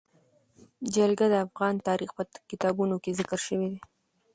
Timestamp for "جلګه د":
0.93-1.35